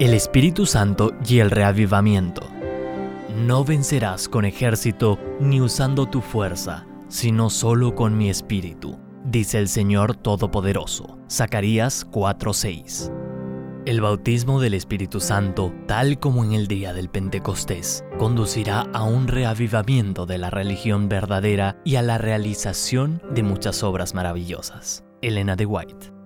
El 0.00 0.14
Espíritu 0.14 0.64
Santo 0.64 1.12
y 1.28 1.40
el 1.40 1.50
reavivamiento. 1.50 2.48
No 3.36 3.66
vencerás 3.66 4.30
con 4.30 4.46
ejército 4.46 5.18
ni 5.40 5.60
usando 5.60 6.06
tu 6.06 6.22
fuerza, 6.22 6.86
sino 7.08 7.50
solo 7.50 7.94
con 7.94 8.16
mi 8.16 8.30
espíritu, 8.30 8.98
dice 9.26 9.58
el 9.58 9.68
Señor 9.68 10.16
Todopoderoso. 10.16 11.18
Zacarías 11.30 12.06
4:6. 12.10 13.12
El 13.84 14.00
bautismo 14.00 14.58
del 14.58 14.72
Espíritu 14.72 15.20
Santo, 15.20 15.70
tal 15.86 16.18
como 16.18 16.44
en 16.44 16.54
el 16.54 16.66
día 16.66 16.94
del 16.94 17.10
Pentecostés, 17.10 18.02
conducirá 18.18 18.86
a 18.94 19.02
un 19.02 19.28
reavivamiento 19.28 20.24
de 20.24 20.38
la 20.38 20.48
religión 20.48 21.10
verdadera 21.10 21.76
y 21.84 21.96
a 21.96 22.02
la 22.02 22.16
realización 22.16 23.20
de 23.34 23.42
muchas 23.42 23.82
obras 23.82 24.14
maravillosas. 24.14 25.04
Elena 25.20 25.56
de 25.56 25.66
White. 25.66 26.19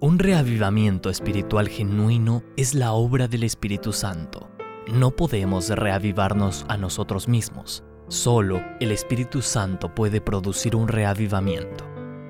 Un 0.00 0.20
reavivamiento 0.20 1.10
espiritual 1.10 1.68
genuino 1.68 2.44
es 2.56 2.72
la 2.74 2.92
obra 2.92 3.26
del 3.26 3.42
Espíritu 3.42 3.92
Santo. 3.92 4.48
No 4.86 5.10
podemos 5.10 5.70
reavivarnos 5.70 6.64
a 6.68 6.76
nosotros 6.76 7.26
mismos. 7.26 7.82
Solo 8.06 8.62
el 8.78 8.92
Espíritu 8.92 9.42
Santo 9.42 9.92
puede 9.92 10.20
producir 10.20 10.76
un 10.76 10.86
reavivamiento. 10.86 11.84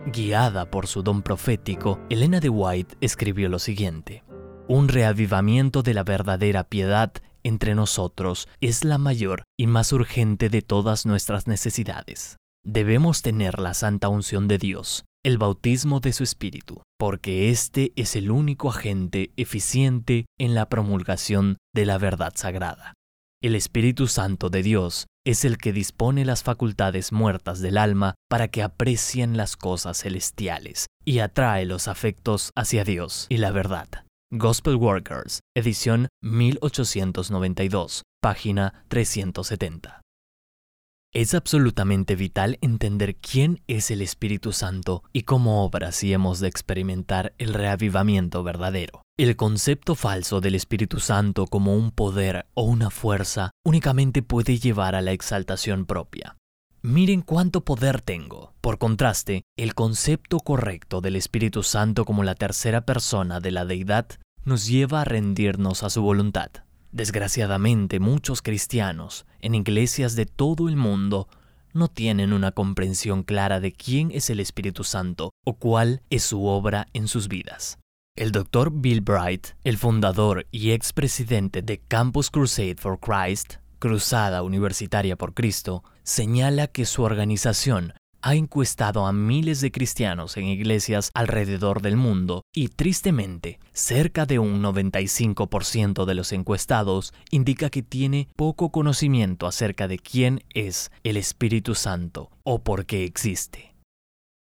Guiada 0.06 0.70
por 0.70 0.86
su 0.86 1.02
don 1.02 1.20
profético, 1.20 2.00
Elena 2.08 2.40
de 2.40 2.48
White 2.48 2.96
escribió 3.02 3.50
lo 3.50 3.58
siguiente. 3.58 4.24
Un 4.66 4.88
reavivamiento 4.88 5.82
de 5.82 5.92
la 5.92 6.04
verdadera 6.04 6.64
piedad 6.64 7.12
entre 7.42 7.74
nosotros 7.74 8.48
es 8.62 8.82
la 8.82 8.96
mayor 8.96 9.42
y 9.58 9.66
más 9.66 9.92
urgente 9.92 10.48
de 10.48 10.62
todas 10.62 11.04
nuestras 11.04 11.46
necesidades. 11.46 12.38
Debemos 12.64 13.20
tener 13.20 13.58
la 13.58 13.74
santa 13.74 14.08
unción 14.08 14.48
de 14.48 14.56
Dios, 14.56 15.04
el 15.24 15.38
bautismo 15.38 16.00
de 16.00 16.12
su 16.12 16.24
Espíritu, 16.24 16.82
porque 16.98 17.50
este 17.50 17.92
es 17.96 18.16
el 18.16 18.30
único 18.30 18.70
agente 18.70 19.32
eficiente 19.36 20.26
en 20.38 20.54
la 20.54 20.68
promulgación 20.68 21.58
de 21.74 21.86
la 21.86 21.98
verdad 21.98 22.32
sagrada. 22.36 22.94
El 23.42 23.54
Espíritu 23.54 24.08
Santo 24.08 24.50
de 24.50 24.62
Dios 24.62 25.06
es 25.24 25.44
el 25.44 25.58
que 25.58 25.72
dispone 25.72 26.24
las 26.24 26.42
facultades 26.42 27.12
muertas 27.12 27.60
del 27.60 27.78
alma 27.78 28.14
para 28.28 28.48
que 28.48 28.62
aprecien 28.62 29.36
las 29.36 29.56
cosas 29.56 29.98
celestiales 29.98 30.86
y 31.04 31.20
atrae 31.20 31.64
los 31.66 31.86
afectos 31.86 32.50
hacia 32.56 32.84
Dios 32.84 33.26
y 33.28 33.36
la 33.36 33.50
verdad. 33.50 33.88
Gospel 34.32 34.74
Workers, 34.74 35.40
edición 35.56 36.08
1892, 36.22 38.02
página 38.20 38.84
370. 38.88 40.02
Es 41.14 41.32
absolutamente 41.32 42.16
vital 42.16 42.58
entender 42.60 43.16
quién 43.16 43.62
es 43.66 43.90
el 43.90 44.02
Espíritu 44.02 44.52
Santo 44.52 45.02
y 45.10 45.22
cómo 45.22 45.64
obra 45.64 45.90
si 45.90 46.12
hemos 46.12 46.38
de 46.38 46.48
experimentar 46.48 47.32
el 47.38 47.54
reavivamiento 47.54 48.42
verdadero. 48.42 49.00
El 49.16 49.34
concepto 49.34 49.94
falso 49.94 50.42
del 50.42 50.54
Espíritu 50.54 51.00
Santo 51.00 51.46
como 51.46 51.74
un 51.74 51.92
poder 51.92 52.44
o 52.52 52.64
una 52.64 52.90
fuerza 52.90 53.52
únicamente 53.64 54.22
puede 54.22 54.58
llevar 54.58 54.94
a 54.94 55.00
la 55.00 55.12
exaltación 55.12 55.86
propia. 55.86 56.36
Miren 56.82 57.22
cuánto 57.22 57.64
poder 57.64 58.02
tengo. 58.02 58.52
Por 58.60 58.76
contraste, 58.76 59.44
el 59.56 59.74
concepto 59.74 60.40
correcto 60.40 61.00
del 61.00 61.16
Espíritu 61.16 61.62
Santo 61.62 62.04
como 62.04 62.22
la 62.22 62.34
tercera 62.34 62.82
persona 62.82 63.40
de 63.40 63.50
la 63.50 63.64
deidad 63.64 64.08
nos 64.44 64.66
lleva 64.66 65.00
a 65.00 65.04
rendirnos 65.04 65.82
a 65.84 65.90
su 65.90 66.02
voluntad. 66.02 66.50
Desgraciadamente, 66.92 68.00
muchos 68.00 68.42
cristianos 68.42 69.26
en 69.40 69.54
iglesias 69.54 70.16
de 70.16 70.26
todo 70.26 70.68
el 70.68 70.76
mundo 70.76 71.28
no 71.74 71.88
tienen 71.88 72.32
una 72.32 72.52
comprensión 72.52 73.22
clara 73.22 73.60
de 73.60 73.72
quién 73.72 74.10
es 74.12 74.30
el 74.30 74.40
Espíritu 74.40 74.84
Santo 74.84 75.30
o 75.44 75.54
cuál 75.54 76.02
es 76.10 76.22
su 76.22 76.46
obra 76.46 76.88
en 76.94 77.08
sus 77.08 77.28
vidas. 77.28 77.78
El 78.16 78.32
Dr. 78.32 78.72
Bill 78.72 79.00
Bright, 79.00 79.48
el 79.62 79.78
fundador 79.78 80.46
y 80.50 80.72
expresidente 80.72 81.62
de 81.62 81.78
Campus 81.78 82.30
Crusade 82.30 82.76
for 82.76 82.98
Christ, 82.98 83.56
Cruzada 83.78 84.42
Universitaria 84.42 85.14
por 85.14 85.34
Cristo, 85.34 85.84
señala 86.02 86.66
que 86.66 86.84
su 86.84 87.02
organización 87.02 87.92
ha 88.22 88.34
encuestado 88.34 89.06
a 89.06 89.12
miles 89.12 89.60
de 89.60 89.70
cristianos 89.70 90.36
en 90.36 90.46
iglesias 90.46 91.10
alrededor 91.14 91.82
del 91.82 91.96
mundo 91.96 92.42
y 92.52 92.68
tristemente, 92.68 93.58
cerca 93.72 94.26
de 94.26 94.38
un 94.38 94.62
95% 94.62 96.04
de 96.04 96.14
los 96.14 96.32
encuestados 96.32 97.14
indica 97.30 97.70
que 97.70 97.82
tiene 97.82 98.28
poco 98.36 98.70
conocimiento 98.70 99.46
acerca 99.46 99.88
de 99.88 99.98
quién 99.98 100.44
es 100.54 100.90
el 101.04 101.16
Espíritu 101.16 101.74
Santo 101.74 102.30
o 102.42 102.62
por 102.62 102.86
qué 102.86 103.04
existe. 103.04 103.74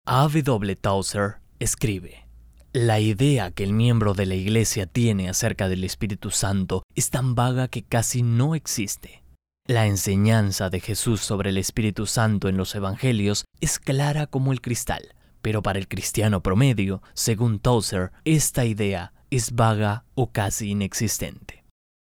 A.W. 0.06 0.76
Tauser 0.78 1.36
escribe, 1.60 2.28
la 2.74 3.00
idea 3.00 3.52
que 3.52 3.64
el 3.64 3.74
miembro 3.74 4.14
de 4.14 4.26
la 4.26 4.36
iglesia 4.36 4.86
tiene 4.86 5.30
acerca 5.30 5.68
del 5.68 5.84
Espíritu 5.84 6.32
Santo 6.32 6.84
es 6.96 7.10
tan 7.10 7.34
vaga 7.34 7.68
que 7.68 7.84
casi 7.84 8.22
no 8.22 8.56
existe. 8.56 9.24
La 9.70 9.86
enseñanza 9.86 10.70
de 10.70 10.80
Jesús 10.80 11.20
sobre 11.20 11.50
el 11.50 11.58
Espíritu 11.58 12.06
Santo 12.06 12.48
en 12.48 12.56
los 12.56 12.74
Evangelios 12.74 13.44
es 13.60 13.80
clara 13.80 14.26
como 14.26 14.54
el 14.54 14.62
cristal, 14.62 15.14
pero 15.42 15.62
para 15.62 15.78
el 15.78 15.90
cristiano 15.90 16.42
promedio, 16.42 17.02
según 17.14 17.60
Tozer, 17.60 18.14
esta 18.24 18.64
idea 18.64 19.12
es 19.30 19.52
vaga 19.52 20.06
o 20.16 20.32
casi 20.32 20.70
inexistente. 20.70 21.66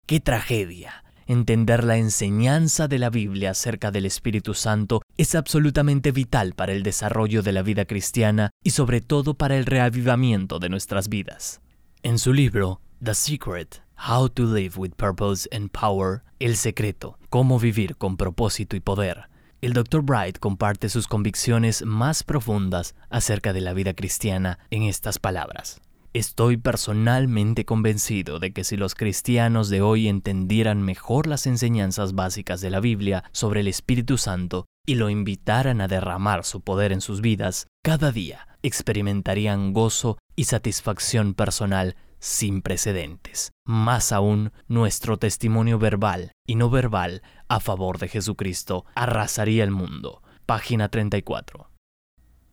¡Qué 0.06 0.20
tragedia! 0.20 1.04
Entender 1.26 1.86
la 1.86 1.98
enseñanza 1.98 2.88
de 2.88 3.00
la 3.00 3.10
Biblia 3.10 3.50
acerca 3.50 3.90
del 3.90 4.06
Espíritu 4.06 4.54
Santo 4.54 5.02
es 5.18 5.34
absolutamente 5.34 6.12
vital 6.12 6.54
para 6.54 6.74
el 6.74 6.84
desarrollo 6.84 7.42
de 7.42 7.52
la 7.52 7.64
vida 7.64 7.86
cristiana 7.86 8.52
y 8.64 8.70
sobre 8.70 9.02
todo 9.02 9.34
para 9.34 9.58
el 9.58 9.66
reavivamiento 9.66 10.60
de 10.60 10.70
nuestras 10.70 11.10
vidas. 11.10 11.62
En 12.04 12.20
su 12.20 12.31
libro, 12.31 12.80
The 13.04 13.16
Secret, 13.16 13.81
How 14.08 14.30
to 14.30 14.46
Live 14.46 14.78
with 14.78 14.92
Purpose 14.96 15.48
and 15.52 15.70
Power, 15.70 16.24
El 16.40 16.56
Secreto, 16.56 17.20
Cómo 17.30 17.60
Vivir 17.60 17.98
con 17.98 18.16
Propósito 18.16 18.78
y 18.78 18.80
Poder, 18.80 19.26
el 19.62 19.74
Dr. 19.74 20.02
Bright 20.02 20.40
comparte 20.40 20.88
sus 20.88 21.06
convicciones 21.06 21.84
más 21.84 22.24
profundas 22.24 22.96
acerca 23.10 23.52
de 23.52 23.60
la 23.60 23.74
vida 23.74 23.94
cristiana 23.94 24.60
en 24.72 24.84
estas 24.84 25.20
palabras. 25.20 25.82
Estoy 26.14 26.56
personalmente 26.56 27.66
convencido 27.66 28.40
de 28.40 28.54
que 28.54 28.64
si 28.64 28.78
los 28.78 28.96
cristianos 28.96 29.68
de 29.68 29.82
hoy 29.82 30.08
entendieran 30.08 30.81
mejor 30.81 31.28
las 31.28 31.46
enseñanzas 31.46 32.16
básicas 32.16 32.62
de 32.62 32.70
la 32.70 32.80
Biblia 32.80 33.26
sobre 33.34 33.60
el 33.60 33.68
Espíritu 33.68 34.18
Santo 34.18 34.66
y 34.88 34.96
lo 34.96 35.10
invitaran 35.10 35.81
a 35.81 35.90
derramar 35.90 36.46
su 36.46 36.62
poder 36.62 36.94
en 36.94 37.02
sus 37.02 37.20
vidas, 37.20 37.68
cada 37.84 38.14
día 38.14 38.48
experimentarían 38.64 39.74
gozo 39.74 40.18
y 40.38 40.46
satisfacción 40.46 41.34
personal 41.34 41.96
sin 42.19 42.62
precedentes. 42.62 43.52
Más 43.66 44.12
aún, 44.12 44.52
nuestro 44.68 45.18
testimonio 45.18 45.80
verbal 45.80 46.31
y 46.46 46.56
no 46.56 46.69
verbal 46.69 47.22
a 47.47 47.59
favor 47.59 47.97
de 47.97 48.07
Jesucristo 48.07 48.85
arrasaría 48.96 49.63
el 49.63 49.72
mundo. 49.72 50.22
Página 50.46 50.90
34. 50.90 51.69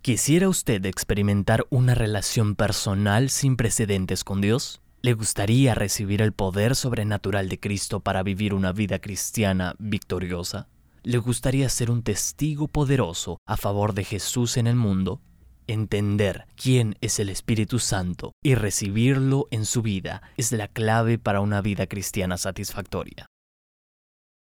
¿Quisiera 0.02 0.48
usted 0.48 0.86
experimentar 0.86 1.66
una 1.68 1.94
relación 1.94 2.54
personal 2.54 3.28
sin 3.28 3.56
precedentes 3.56 4.22
con 4.22 4.40
Dios? 4.40 4.80
¿Le 5.02 5.14
gustaría 5.14 5.74
recibir 5.74 6.22
el 6.22 6.32
poder 6.32 6.76
sobrenatural 6.76 7.48
de 7.48 7.58
Cristo 7.58 8.00
para 8.00 8.22
vivir 8.22 8.54
una 8.54 8.72
vida 8.72 9.00
cristiana 9.00 9.74
victoriosa? 9.78 10.68
¿Le 11.02 11.18
gustaría 11.18 11.68
ser 11.68 11.90
un 11.90 12.02
testigo 12.02 12.68
poderoso 12.68 13.38
a 13.46 13.56
favor 13.56 13.94
de 13.94 14.04
Jesús 14.04 14.56
en 14.56 14.66
el 14.66 14.76
mundo? 14.76 15.20
Entender 15.68 16.46
quién 16.54 16.96
es 17.00 17.18
el 17.18 17.28
Espíritu 17.28 17.80
Santo 17.80 18.32
y 18.40 18.54
recibirlo 18.54 19.48
en 19.50 19.64
su 19.64 19.82
vida 19.82 20.22
es 20.36 20.52
la 20.52 20.68
clave 20.68 21.18
para 21.18 21.40
una 21.40 21.60
vida 21.60 21.88
cristiana 21.88 22.36
satisfactoria. 22.36 23.26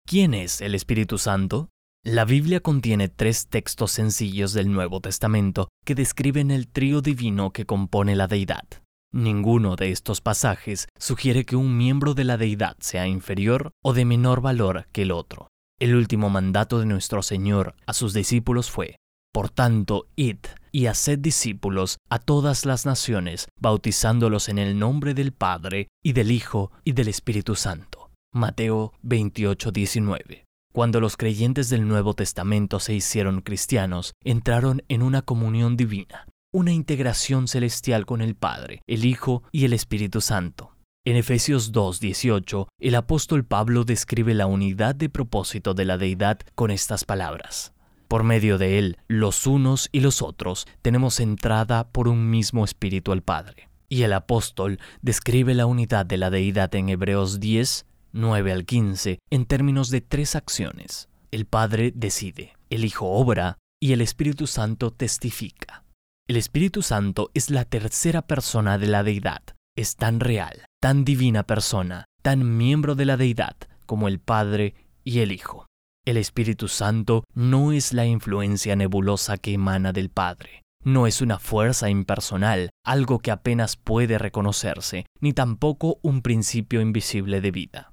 ¿Quién 0.07 0.35
es 0.35 0.61
el 0.61 0.75
Espíritu 0.75 1.17
Santo? 1.17 1.71
La 2.05 2.27
Biblia 2.27 2.61
contiene 2.61 3.09
tres 3.09 3.49
textos 3.49 3.93
sencillos 3.93 4.53
del 4.53 4.71
Nuevo 4.71 5.01
Testamento 5.01 5.69
que 5.87 5.95
describen 5.95 6.51
el 6.51 6.69
trío 6.69 7.01
divino 7.01 7.51
que 7.51 7.65
compone 7.65 8.15
la 8.15 8.29
deidad. 8.29 8.65
Ninguno 9.11 9.75
de 9.75 9.93
estos 9.93 10.21
pasajes 10.21 10.87
sugiere 10.99 11.47
que 11.47 11.57
un 11.57 11.79
miembro 11.79 12.13
de 12.13 12.25
la 12.25 12.37
deidad 12.37 12.77
sea 12.81 13.07
inferior 13.09 13.71
o 13.83 13.95
de 13.95 14.05
menor 14.05 14.43
valor 14.43 14.87
que 14.93 15.03
el 15.03 15.13
otro. 15.13 15.49
El 15.81 15.95
último 15.95 16.29
mandato 16.29 16.79
de 16.79 16.87
nuestro 16.87 17.23
Señor 17.23 17.75
a 17.87 17.95
sus 17.95 18.13
discípulos 18.13 18.71
fue, 18.71 18.97
por 19.37 19.51
tanto, 19.51 20.09
id 20.17 20.39
y 20.73 20.87
haced 20.87 21.19
discípulos 21.19 21.99
a 22.09 22.19
todas 22.19 22.65
las 22.65 22.87
naciones, 22.87 23.49
bautizándolos 23.61 24.49
en 24.49 24.57
el 24.57 24.79
nombre 24.79 25.13
del 25.13 25.33
Padre, 25.33 25.89
y 26.03 26.15
del 26.15 26.31
Hijo, 26.31 26.73
y 26.85 26.93
del 26.93 27.09
Espíritu 27.09 27.55
Santo. 27.55 28.11
Mateo 28.33 28.95
28:19. 29.03 30.45
Cuando 30.73 31.03
los 31.03 31.19
creyentes 31.19 31.69
del 31.69 31.87
Nuevo 31.87 32.15
Testamento 32.15 32.81
se 32.81 32.95
hicieron 32.95 33.43
cristianos, 33.43 34.15
entraron 34.25 34.83
en 34.89 35.03
una 35.03 35.21
comunión 35.21 35.77
divina, 35.77 36.27
una 36.51 36.73
integración 36.73 37.47
celestial 37.47 38.07
con 38.07 38.23
el 38.23 38.37
Padre, 38.37 38.81
el 38.87 39.05
Hijo 39.05 39.43
y 39.53 39.67
el 39.67 39.75
Espíritu 39.75 40.23
Santo. 40.23 40.73
En 41.05 41.15
Efesios 41.17 41.73
2:18, 41.73 42.69
el 42.81 42.95
apóstol 42.95 43.45
Pablo 43.45 43.85
describe 43.85 44.33
la 44.33 44.47
unidad 44.47 44.95
de 44.95 45.11
propósito 45.11 45.75
de 45.75 45.85
la 45.85 45.99
deidad 45.99 46.39
con 46.55 46.71
estas 46.71 47.05
palabras. 47.05 47.76
Por 48.09 48.23
medio 48.23 48.57
de 48.59 48.79
Él, 48.79 48.99
los 49.09 49.47
unos 49.47 49.89
y 49.91 50.01
los 50.01 50.23
otros, 50.23 50.67
tenemos 50.83 51.19
entrada 51.19 51.89
por 51.89 52.07
un 52.09 52.31
mismo 52.31 52.65
espíritu 52.65 53.13
al 53.13 53.23
Padre. 53.23 53.69
Y 53.89 54.03
el 54.03 54.13
apóstol 54.13 54.79
describe 55.03 55.55
la 55.55 55.67
unidad 55.67 56.07
de 56.07 56.17
la 56.17 56.31
deidad 56.31 56.75
en 56.75 56.89
Hebreos 56.89 57.41
10, 57.41 57.87
9 58.13 58.53
al 58.53 58.65
15 58.65 59.19
en 59.31 59.47
términos 59.47 59.91
de 59.91 60.01
tres 60.01 60.37
acciones. 60.37 61.09
El 61.31 61.47
Padre 61.47 61.93
decide, 61.95 62.55
el 62.71 62.85
Hijo 62.85 63.07
obra 63.07 63.59
y 63.81 63.93
el 63.93 64.01
Espíritu 64.01 64.47
Santo 64.47 64.93
testifica. 64.93 65.85
El 66.29 66.37
Espíritu 66.37 66.83
Santo 66.83 67.31
es 67.35 67.51
la 67.51 67.65
tercera 67.65 68.23
persona 68.23 68.79
de 68.79 68.87
la 68.87 69.03
deidad. 69.03 69.43
Es 69.77 69.97
tan 69.97 70.21
real, 70.21 70.65
tan 70.81 71.05
divina 71.05 71.43
persona, 71.43 72.07
tan 72.23 72.57
miembro 72.57 72.95
de 72.95 73.05
la 73.05 73.17
deidad 73.17 73.57
como 73.85 74.09
el 74.09 74.19
Padre 74.19 74.75
y 75.05 75.21
el 75.21 75.31
Hijo. 75.31 75.67
El 76.07 76.19
Espíritu 76.19 76.69
Santo 76.69 77.25
no 77.35 77.73
es 77.73 77.93
la 77.93 78.07
influencia 78.07 78.77
nebulosa 78.77 79.39
que 79.39 79.55
emana 79.55 79.93
del 79.93 80.09
Padre. 80.09 80.63
No 80.85 81.09
es 81.09 81.21
una 81.21 81.41
fuerza 81.41 81.91
impersonal, 81.91 82.71
algo 82.85 83.19
que 83.19 83.33
apenas 83.33 83.77
puede 83.77 84.17
reconocerse, 84.17 85.07
ni 85.21 85.33
tampoco 85.33 85.99
un 86.03 86.23
principio 86.23 86.81
invisible 86.81 87.41
de 87.41 87.51
vida. 87.51 87.93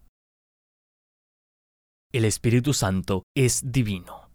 El 2.11 2.25
Espíritu 2.25 2.73
Santo 2.73 3.23
es 3.35 3.71
divino. 3.71 4.29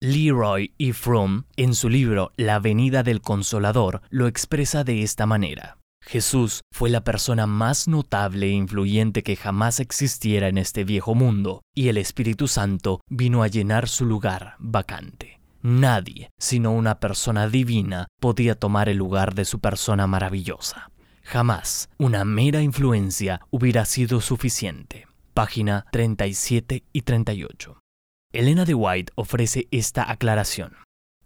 Leroy 0.00 0.74
y 0.78 0.92
Fromm, 0.92 1.46
en 1.56 1.74
su 1.74 1.88
libro 1.88 2.30
La 2.36 2.60
venida 2.60 3.02
del 3.02 3.20
Consolador, 3.20 4.02
lo 4.10 4.28
expresa 4.28 4.84
de 4.84 5.02
esta 5.02 5.26
manera. 5.26 5.78
Jesús 6.06 6.60
fue 6.70 6.90
la 6.90 7.02
persona 7.02 7.46
más 7.46 7.88
notable 7.88 8.46
e 8.46 8.50
influyente 8.50 9.22
que 9.22 9.36
jamás 9.36 9.80
existiera 9.80 10.48
en 10.48 10.58
este 10.58 10.84
viejo 10.84 11.14
mundo, 11.14 11.62
y 11.74 11.88
el 11.88 11.96
Espíritu 11.96 12.46
Santo 12.46 13.00
vino 13.08 13.42
a 13.42 13.48
llenar 13.48 13.88
su 13.88 14.04
lugar 14.04 14.56
vacante. 14.58 15.40
Nadie, 15.62 16.30
sino 16.38 16.72
una 16.72 17.00
persona 17.00 17.48
divina, 17.48 18.06
podía 18.20 18.54
tomar 18.54 18.90
el 18.90 18.98
lugar 18.98 19.34
de 19.34 19.46
su 19.46 19.60
persona 19.60 20.06
maravillosa. 20.06 20.90
Jamás 21.22 21.88
una 21.96 22.24
mera 22.26 22.60
influencia 22.60 23.40
hubiera 23.50 23.86
sido 23.86 24.20
suficiente. 24.20 25.06
Página 25.32 25.86
37 25.90 26.84
y 26.92 27.00
38. 27.00 27.80
Elena 28.32 28.66
de 28.66 28.74
White 28.74 29.12
ofrece 29.16 29.68
esta 29.70 30.10
aclaración. 30.10 30.76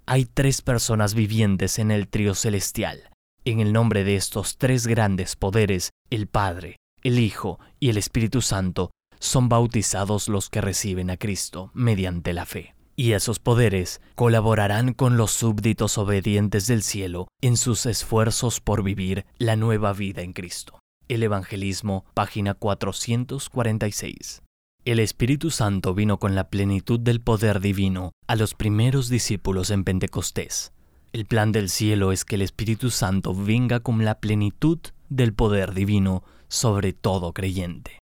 Hay 0.07 0.25
tres 0.25 0.63
personas 0.63 1.15
vivientes 1.15 1.81
en 1.81 1.91
el 1.91 2.07
trío 2.07 2.35
celestial. 2.35 3.11
En 3.45 3.61
el 3.61 3.73
nombre 3.73 4.05
de 4.05 4.17
estos 4.17 4.59
tres 4.59 4.87
grandes 4.87 5.37
poderes, 5.37 5.91
el 6.11 6.27
Padre, 6.27 6.77
el 7.03 7.19
Hijo 7.19 7.59
y 7.81 7.89
el 7.89 7.97
Espíritu 7.97 8.43
Santo, 8.43 8.91
son 9.21 9.49
bautizados 9.49 10.29
los 10.29 10.51
que 10.51 10.61
reciben 10.61 11.11
a 11.11 11.17
Cristo 11.17 11.71
mediante 11.75 12.33
la 12.33 12.47
fe. 12.47 12.75
Y 12.97 13.13
esos 13.13 13.39
poderes 13.39 14.01
colaborarán 14.17 14.93
con 14.93 15.17
los 15.17 15.31
súbditos 15.31 15.99
obedientes 15.99 16.67
del 16.67 16.83
cielo 16.83 17.29
en 17.41 17.57
sus 17.57 17.87
esfuerzos 17.87 18.61
por 18.61 18.83
vivir 18.83 19.25
la 19.39 19.55
nueva 19.55 19.93
vida 19.93 20.23
en 20.23 20.33
Cristo. 20.33 20.81
El 21.07 21.23
Evangelismo, 21.23 22.05
página 22.15 22.55
446. 22.55 24.43
El 24.85 24.99
Espíritu 25.01 25.51
Santo 25.51 25.95
vino 25.95 26.19
con 26.19 26.35
la 26.35 26.51
plenitud 26.51 26.99
del 26.99 27.21
poder 27.21 27.61
divino 27.61 28.13
a 28.27 28.37
los 28.37 28.55
primeros 28.55 29.09
discípulos 29.09 29.71
en 29.71 29.85
Pentecostés. 29.85 30.73
El 31.11 31.25
plan 31.25 31.53
del 31.53 31.71
cielo 31.71 32.13
es 32.13 32.27
que 32.27 32.35
el 32.35 32.43
Espíritu 32.43 32.91
Santo 32.91 33.35
venga 33.35 33.81
con 33.81 34.05
la 34.05 34.21
plenitud 34.21 34.79
del 35.09 35.33
poder 35.33 35.73
divino 35.73 36.23
sobre 36.49 36.93
todo 36.93 37.33
creyente. 37.33 37.99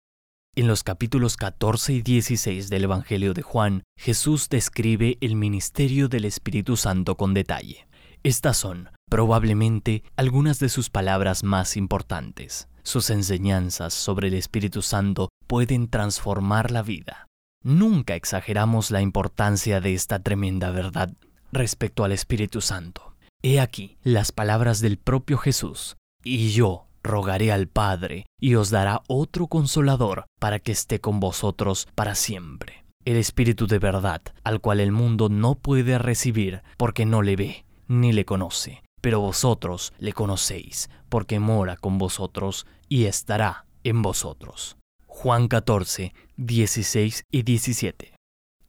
En 0.57 0.67
los 0.67 0.83
capítulos 0.83 1.37
14 1.37 1.93
y 1.93 2.03
16 2.03 2.69
del 2.69 2.85
Evangelio 2.85 3.33
de 3.33 3.43
Juan, 3.43 3.85
Jesús 3.97 4.49
describe 4.49 5.19
el 5.21 5.37
ministerio 5.37 6.09
del 6.09 6.25
Espíritu 6.25 6.77
Santo 6.77 7.17
con 7.17 7.33
detalle. 7.33 7.87
Estas 8.25 8.57
son, 8.57 8.91
probablemente, 9.09 10.03
algunas 10.17 10.59
de 10.59 10.69
sus 10.69 10.91
palabras 10.91 11.45
más 11.45 11.77
importantes. 11.77 12.69
Sus 12.83 13.11
enseñanzas 13.11 13.95
sobre 13.95 14.29
el 14.29 14.35
Espíritu 14.35 14.83
Santo 14.83 15.29
pueden 15.47 15.89
transformar 15.89 16.73
la 16.73 16.83
vida. 16.83 17.27
Nunca 17.63 18.17
exageramos 18.17 18.91
la 18.91 19.01
importancia 19.01 19.81
de 19.81 19.95
esta 19.95 20.19
tremenda 20.21 20.71
verdad 20.71 21.15
respecto 21.53 22.05
al 22.05 22.13
Espíritu 22.13 22.61
Santo. 22.61 23.15
He 23.43 23.61
aquí 23.61 23.99
las 24.03 24.33
palabras 24.33 24.81
del 24.81 24.99
propio 24.99 25.39
Jesús, 25.39 25.97
y 26.25 26.51
yo 26.51 26.87
rogaré 27.03 27.53
al 27.53 27.69
Padre, 27.69 28.27
y 28.41 28.57
os 28.57 28.71
dará 28.71 29.03
otro 29.07 29.47
consolador 29.47 30.25
para 30.41 30.59
que 30.59 30.73
esté 30.73 31.01
con 31.01 31.21
vosotros 31.21 31.89
para 31.95 32.15
siempre. 32.15 32.85
El 33.05 33.17
Espíritu 33.17 33.67
de 33.67 33.79
verdad, 33.79 34.23
al 34.43 34.61
cual 34.61 34.81
el 34.81 34.91
mundo 34.91 35.29
no 35.29 35.55
puede 35.55 35.99
recibir 35.99 36.63
porque 36.77 37.07
no 37.07 37.23
le 37.23 37.37
ve 37.37 37.65
ni 37.87 38.13
le 38.13 38.25
conoce, 38.25 38.83
pero 39.01 39.21
vosotros 39.21 39.93
le 39.99 40.13
conocéis, 40.13 40.91
porque 41.09 41.39
mora 41.39 41.77
con 41.77 41.99
vosotros 41.99 42.67
y 42.89 43.05
estará 43.05 43.67
en 43.85 44.03
vosotros. 44.03 44.77
Juan 45.07 45.47
14, 45.47 46.13
16 46.37 47.23
y 47.31 47.43
17. 47.43 48.16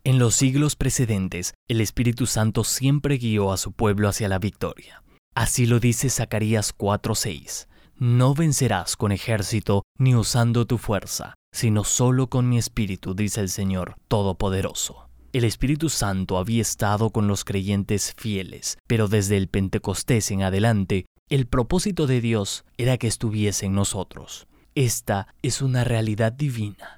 En 0.07 0.19
los 0.19 0.36
siglos 0.36 0.77
precedentes, 0.77 1.54
el 1.68 1.81
Espíritu 1.81 2.27
Santo 2.27 2.63
siempre 2.63 3.18
guió 3.18 3.51
a 3.51 3.57
su 3.57 3.74
pueblo 3.74 4.07
hacia 4.07 4.30
la 4.30 4.39
victoria. 4.39 5.04
Así 5.36 5.65
lo 5.65 5.81
dice 5.81 6.09
Zacarías 6.09 6.74
4:6. 6.74 7.68
No 7.98 8.33
vencerás 8.33 8.95
con 8.95 9.12
ejército 9.12 9.83
ni 10.00 10.15
usando 10.15 10.65
tu 10.65 10.77
fuerza, 10.77 11.33
sino 11.51 11.83
solo 11.83 12.27
con 12.30 12.48
mi 12.48 12.57
espíritu, 12.57 13.15
dice 13.15 13.42
el 13.42 13.50
Señor 13.50 13.95
Todopoderoso. 14.07 15.09
El 15.33 15.44
Espíritu 15.44 15.89
Santo 15.89 16.38
había 16.38 16.62
estado 16.62 17.09
con 17.09 17.27
los 17.27 17.44
creyentes 17.44 18.13
fieles, 18.15 18.77
pero 18.88 19.09
desde 19.09 19.36
el 19.36 19.50
Pentecostés 19.50 20.31
en 20.31 20.42
adelante, 20.42 21.06
el 21.27 21.48
propósito 21.48 22.07
de 22.07 22.21
Dios 22.21 22.63
era 22.77 22.98
que 22.98 23.07
estuviese 23.07 23.65
en 23.65 23.74
nosotros. 23.74 24.48
Esta 24.74 25.27
es 25.42 25.62
una 25.62 25.83
realidad 25.83 26.31
divina 26.31 26.96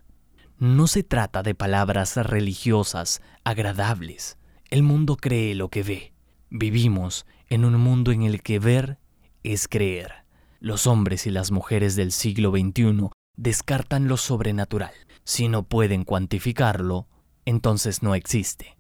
no 0.60 0.88
se 0.88 1.04
trata 1.04 1.42
de 1.42 1.56
palabras 1.56 2.18
religiosas 2.18 3.22
agradables. 3.46 4.38
El 4.70 4.84
mundo 4.84 5.16
cree 5.16 5.56
lo 5.56 5.70
que 5.70 5.84
ve. 5.84 6.14
Vivimos 6.50 7.26
en 7.48 7.64
un 7.64 7.80
mundo 7.80 8.12
en 8.12 8.24
el 8.24 8.44
que 8.44 8.60
ver 8.60 9.00
es 9.42 9.70
creer. 9.70 10.26
Los 10.60 10.86
hombres 10.86 11.26
y 11.26 11.32
las 11.32 11.52
mujeres 11.52 11.96
del 11.96 12.12
siglo 12.12 12.52
XXI 12.52 13.10
descartan 13.38 14.10
lo 14.10 14.18
sobrenatural. 14.18 14.92
Si 15.24 15.48
no 15.48 15.64
pueden 15.64 16.04
cuantificarlo, 16.04 17.08
entonces 17.46 18.04
no 18.04 18.14
existe. 18.14 18.78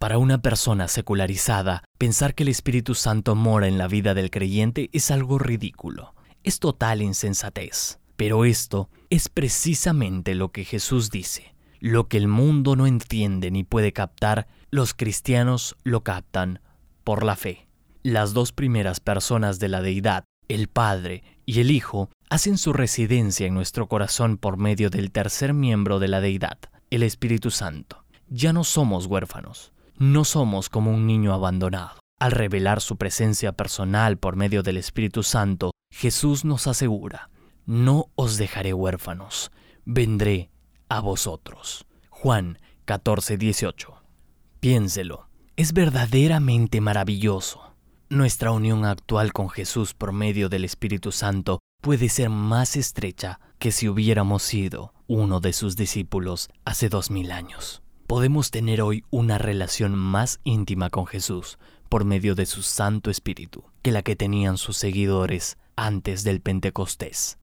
Para 0.00 0.18
una 0.18 0.42
persona 0.42 0.88
secularizada, 0.88 1.84
pensar 1.96 2.34
que 2.34 2.42
el 2.42 2.48
Espíritu 2.48 2.96
Santo 2.96 3.36
mora 3.36 3.68
en 3.68 3.78
la 3.78 3.86
vida 3.86 4.14
del 4.14 4.30
creyente 4.30 4.90
es 4.92 5.12
algo 5.12 5.38
ridículo. 5.38 6.14
Es 6.42 6.58
total 6.58 7.02
insensatez. 7.02 8.00
Pero 8.18 8.44
esto 8.44 8.90
es 9.10 9.28
precisamente 9.28 10.34
lo 10.34 10.50
que 10.50 10.64
Jesús 10.64 11.08
dice. 11.08 11.54
Lo 11.78 12.08
que 12.08 12.16
el 12.16 12.26
mundo 12.26 12.74
no 12.74 12.88
entiende 12.88 13.52
ni 13.52 13.62
puede 13.62 13.92
captar, 13.92 14.48
los 14.72 14.92
cristianos 14.92 15.76
lo 15.84 16.02
captan 16.02 16.58
por 17.04 17.22
la 17.22 17.36
fe. 17.36 17.68
Las 18.02 18.32
dos 18.34 18.50
primeras 18.50 18.98
personas 18.98 19.60
de 19.60 19.68
la 19.68 19.82
deidad, 19.82 20.24
el 20.48 20.66
Padre 20.66 21.22
y 21.46 21.60
el 21.60 21.70
Hijo, 21.70 22.10
hacen 22.28 22.58
su 22.58 22.72
residencia 22.72 23.46
en 23.46 23.54
nuestro 23.54 23.86
corazón 23.86 24.36
por 24.36 24.56
medio 24.56 24.90
del 24.90 25.12
tercer 25.12 25.54
miembro 25.54 26.00
de 26.00 26.08
la 26.08 26.20
deidad, 26.20 26.58
el 26.90 27.04
Espíritu 27.04 27.52
Santo. 27.52 28.04
Ya 28.28 28.52
no 28.52 28.64
somos 28.64 29.06
huérfanos, 29.06 29.72
no 29.96 30.24
somos 30.24 30.68
como 30.68 30.90
un 30.90 31.06
niño 31.06 31.32
abandonado. 31.34 32.00
Al 32.18 32.32
revelar 32.32 32.80
su 32.80 32.96
presencia 32.96 33.52
personal 33.52 34.18
por 34.18 34.34
medio 34.34 34.64
del 34.64 34.76
Espíritu 34.76 35.22
Santo, 35.22 35.70
Jesús 35.92 36.44
nos 36.44 36.66
asegura, 36.66 37.30
no 37.68 38.06
os 38.14 38.38
dejaré 38.38 38.72
huérfanos, 38.72 39.52
vendré 39.84 40.50
a 40.88 41.00
vosotros. 41.00 41.84
Juan 42.08 42.58
14, 42.86 43.36
18. 43.36 44.02
Piénselo, 44.58 45.28
es 45.54 45.74
verdaderamente 45.74 46.80
maravilloso. 46.80 47.74
Nuestra 48.08 48.52
unión 48.52 48.86
actual 48.86 49.34
con 49.34 49.50
Jesús 49.50 49.92
por 49.92 50.12
medio 50.12 50.48
del 50.48 50.64
Espíritu 50.64 51.12
Santo 51.12 51.60
puede 51.82 52.08
ser 52.08 52.30
más 52.30 52.74
estrecha 52.74 53.38
que 53.58 53.70
si 53.70 53.86
hubiéramos 53.86 54.42
sido 54.42 54.94
uno 55.06 55.40
de 55.40 55.52
sus 55.52 55.76
discípulos 55.76 56.48
hace 56.64 56.88
dos 56.88 57.10
mil 57.10 57.30
años. 57.30 57.82
Podemos 58.06 58.50
tener 58.50 58.80
hoy 58.80 59.04
una 59.10 59.36
relación 59.36 59.94
más 59.94 60.40
íntima 60.42 60.88
con 60.88 61.06
Jesús 61.06 61.58
por 61.90 62.06
medio 62.06 62.34
de 62.34 62.46
su 62.46 62.62
Santo 62.62 63.10
Espíritu 63.10 63.64
que 63.82 63.92
la 63.92 64.00
que 64.00 64.16
tenían 64.16 64.56
sus 64.56 64.78
seguidores 64.78 65.58
antes 65.76 66.24
del 66.24 66.40
Pentecostés. 66.40 67.37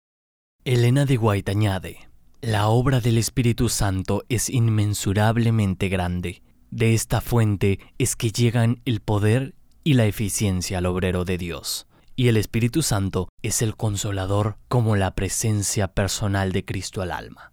Elena 0.68 1.06
de 1.06 1.20
White 1.20 1.52
añade, 1.52 2.10
la 2.42 2.70
obra 2.70 3.00
del 3.00 3.20
Espíritu 3.20 3.70
Santo 3.70 4.24
es 4.30 4.50
inmensurablemente 4.50 5.90
grande. 5.90 6.42
De 6.72 6.96
esta 6.96 7.22
fuente 7.22 7.80
es 8.00 8.16
que 8.16 8.32
llegan 8.32 8.82
el 8.84 9.00
poder 9.00 9.54
y 9.84 9.94
la 9.94 10.08
eficiencia 10.08 10.80
al 10.80 10.88
obrero 10.88 11.24
de 11.24 11.38
Dios. 11.38 11.86
Y 12.16 12.30
el 12.30 12.38
Espíritu 12.38 12.82
Santo 12.82 13.30
es 13.44 13.62
el 13.62 13.76
consolador 13.76 14.58
como 14.68 14.96
la 14.96 15.14
presencia 15.14 15.90
personal 15.90 16.52
de 16.52 16.66
Cristo 16.66 17.04
al 17.04 17.12
alma. 17.12 17.52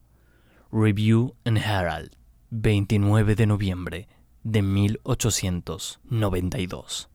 Review 0.73 1.35
and 1.45 1.59
Herald, 1.59 2.17
29 2.49 3.35
de 3.35 3.47
noviembre 3.47 4.09
de 4.43 4.63
1892. 4.63 7.12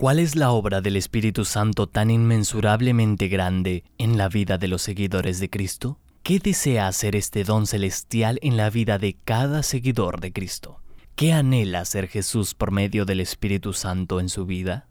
¿Cuál 0.00 0.18
es 0.18 0.34
la 0.34 0.52
obra 0.52 0.80
del 0.80 0.96
Espíritu 0.96 1.44
Santo 1.44 1.86
tan 1.86 2.10
inmensurablemente 2.10 3.28
grande 3.28 3.84
en 3.98 4.16
la 4.16 4.30
vida 4.30 4.56
de 4.56 4.66
los 4.66 4.80
seguidores 4.80 5.40
de 5.40 5.50
Cristo? 5.50 5.98
¿Qué 6.22 6.38
desea 6.38 6.88
hacer 6.88 7.14
este 7.16 7.44
don 7.44 7.66
celestial 7.66 8.38
en 8.40 8.56
la 8.56 8.70
vida 8.70 8.96
de 8.96 9.18
cada 9.22 9.62
seguidor 9.62 10.22
de 10.22 10.32
Cristo? 10.32 10.80
¿Qué 11.16 11.34
anhela 11.34 11.80
hacer 11.80 12.08
Jesús 12.08 12.54
por 12.54 12.70
medio 12.70 13.04
del 13.04 13.20
Espíritu 13.20 13.74
Santo 13.74 14.20
en 14.20 14.30
su 14.30 14.46
vida? 14.46 14.88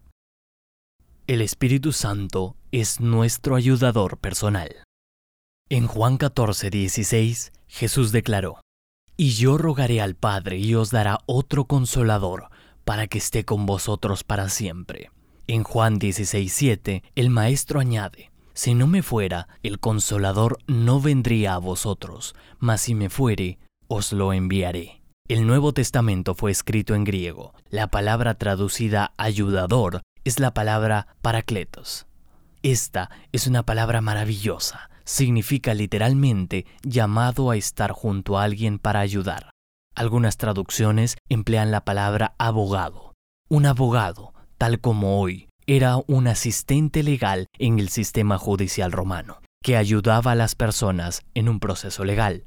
El 1.26 1.40
Espíritu 1.40 1.90
Santo 1.90 2.54
es 2.70 3.00
nuestro 3.00 3.56
ayudador 3.56 4.16
personal. 4.18 4.84
En 5.70 5.88
Juan 5.88 6.18
14, 6.18 6.70
16, 6.70 7.50
Jesús 7.66 8.12
declaró, 8.12 8.60
Y 9.16 9.30
yo 9.30 9.58
rogaré 9.58 10.00
al 10.00 10.14
Padre 10.14 10.58
y 10.58 10.76
os 10.76 10.92
dará 10.92 11.18
otro 11.26 11.64
consolador 11.64 12.48
para 12.90 13.06
que 13.06 13.18
esté 13.18 13.44
con 13.44 13.66
vosotros 13.66 14.24
para 14.24 14.48
siempre. 14.48 15.12
En 15.46 15.62
Juan 15.62 16.00
16:7, 16.00 17.04
el 17.14 17.30
Maestro 17.30 17.78
añade, 17.78 18.32
Si 18.52 18.74
no 18.74 18.88
me 18.88 19.04
fuera, 19.04 19.46
el 19.62 19.78
consolador 19.78 20.58
no 20.66 21.00
vendría 21.00 21.54
a 21.54 21.58
vosotros, 21.58 22.34
mas 22.58 22.80
si 22.80 22.96
me 22.96 23.08
fuere, 23.08 23.60
os 23.86 24.12
lo 24.12 24.32
enviaré. 24.32 25.02
El 25.28 25.46
Nuevo 25.46 25.72
Testamento 25.72 26.34
fue 26.34 26.50
escrito 26.50 26.96
en 26.96 27.04
griego. 27.04 27.54
La 27.68 27.86
palabra 27.86 28.34
traducida 28.34 29.12
ayudador 29.16 30.02
es 30.24 30.40
la 30.40 30.52
palabra 30.52 31.14
paracletos. 31.22 32.08
Esta 32.64 33.08
es 33.30 33.46
una 33.46 33.62
palabra 33.62 34.00
maravillosa. 34.00 34.90
Significa 35.04 35.74
literalmente 35.74 36.66
llamado 36.82 37.52
a 37.52 37.56
estar 37.56 37.92
junto 37.92 38.36
a 38.36 38.42
alguien 38.42 38.80
para 38.80 38.98
ayudar. 38.98 39.49
Algunas 40.00 40.38
traducciones 40.38 41.18
emplean 41.28 41.70
la 41.70 41.84
palabra 41.84 42.34
abogado. 42.38 43.12
Un 43.50 43.66
abogado, 43.66 44.32
tal 44.56 44.80
como 44.80 45.20
hoy, 45.20 45.50
era 45.66 45.98
un 46.06 46.26
asistente 46.26 47.02
legal 47.02 47.48
en 47.58 47.78
el 47.78 47.90
sistema 47.90 48.38
judicial 48.38 48.92
romano, 48.92 49.42
que 49.62 49.76
ayudaba 49.76 50.32
a 50.32 50.34
las 50.34 50.54
personas 50.54 51.20
en 51.34 51.50
un 51.50 51.60
proceso 51.60 52.06
legal. 52.06 52.46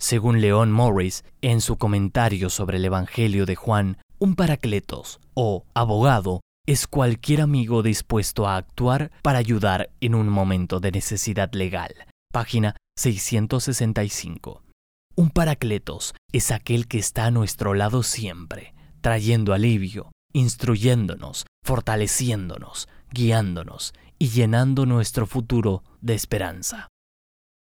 Según 0.00 0.40
León 0.40 0.72
Morris, 0.72 1.22
en 1.42 1.60
su 1.60 1.78
comentario 1.78 2.50
sobre 2.50 2.78
el 2.78 2.84
Evangelio 2.86 3.46
de 3.46 3.54
Juan, 3.54 3.98
un 4.18 4.34
paracletos 4.34 5.20
o 5.34 5.62
abogado 5.74 6.40
es 6.66 6.88
cualquier 6.88 7.42
amigo 7.42 7.84
dispuesto 7.84 8.48
a 8.48 8.56
actuar 8.56 9.12
para 9.22 9.38
ayudar 9.38 9.90
en 10.00 10.16
un 10.16 10.28
momento 10.28 10.80
de 10.80 10.90
necesidad 10.90 11.52
legal. 11.52 11.94
Página 12.32 12.74
665. 12.96 14.64
Un 15.20 15.28
paracletos 15.28 16.14
es 16.32 16.50
aquel 16.50 16.88
que 16.88 16.98
está 16.98 17.26
a 17.26 17.30
nuestro 17.30 17.74
lado 17.74 18.02
siempre, 18.02 18.72
trayendo 19.02 19.52
alivio, 19.52 20.10
instruyéndonos, 20.32 21.44
fortaleciéndonos, 21.62 22.88
guiándonos 23.12 23.92
y 24.18 24.30
llenando 24.30 24.86
nuestro 24.86 25.26
futuro 25.26 25.84
de 26.00 26.14
esperanza. 26.14 26.88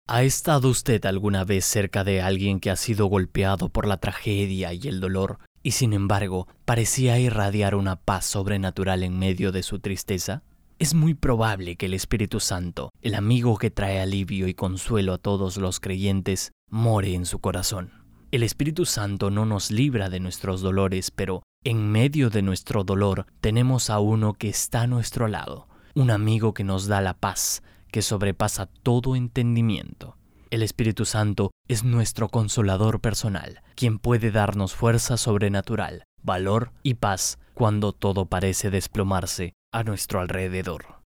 ¿Ha 0.08 0.24
estado 0.24 0.68
usted 0.68 1.06
alguna 1.06 1.44
vez 1.44 1.64
cerca 1.64 2.02
de 2.02 2.22
alguien 2.22 2.58
que 2.58 2.72
ha 2.72 2.76
sido 2.76 3.06
golpeado 3.06 3.68
por 3.68 3.86
la 3.86 3.98
tragedia 3.98 4.72
y 4.72 4.88
el 4.88 4.98
dolor 4.98 5.38
y 5.62 5.70
sin 5.70 5.92
embargo 5.92 6.48
parecía 6.64 7.20
irradiar 7.20 7.76
una 7.76 7.94
paz 7.94 8.26
sobrenatural 8.26 9.04
en 9.04 9.16
medio 9.16 9.52
de 9.52 9.62
su 9.62 9.78
tristeza? 9.78 10.42
Es 10.80 10.92
muy 10.92 11.14
probable 11.14 11.76
que 11.76 11.86
el 11.86 11.94
Espíritu 11.94 12.40
Santo, 12.40 12.90
el 13.00 13.14
amigo 13.14 13.58
que 13.58 13.70
trae 13.70 14.00
alivio 14.00 14.48
y 14.48 14.54
consuelo 14.54 15.14
a 15.14 15.18
todos 15.18 15.56
los 15.56 15.78
creyentes, 15.78 16.50
more 16.68 17.14
en 17.14 17.26
su 17.26 17.38
corazón. 17.38 17.92
El 18.32 18.42
Espíritu 18.42 18.84
Santo 18.84 19.30
no 19.30 19.46
nos 19.46 19.70
libra 19.70 20.10
de 20.10 20.18
nuestros 20.18 20.62
dolores, 20.62 21.12
pero 21.12 21.44
en 21.62 21.92
medio 21.92 22.28
de 22.28 22.42
nuestro 22.42 22.82
dolor 22.82 23.26
tenemos 23.40 23.88
a 23.88 24.00
uno 24.00 24.34
que 24.34 24.48
está 24.48 24.82
a 24.82 24.86
nuestro 24.88 25.28
lado, 25.28 25.68
un 25.94 26.10
amigo 26.10 26.54
que 26.54 26.64
nos 26.64 26.88
da 26.88 27.00
la 27.00 27.14
paz, 27.14 27.62
que 27.92 28.02
sobrepasa 28.02 28.66
todo 28.66 29.14
entendimiento. 29.14 30.16
El 30.50 30.62
Espíritu 30.62 31.04
Santo 31.04 31.52
es 31.68 31.84
nuestro 31.84 32.28
consolador 32.28 33.00
personal, 33.00 33.62
quien 33.76 34.00
puede 34.00 34.32
darnos 34.32 34.74
fuerza 34.74 35.18
sobrenatural, 35.18 36.02
valor 36.24 36.72
y 36.82 36.94
paz 36.94 37.38
cuando 37.54 37.92
todo 37.92 38.26
parece 38.26 38.70
desplomarse 38.70 39.54
a 39.74 39.82
nuestro 39.82 40.20
alrededor. 40.20 41.02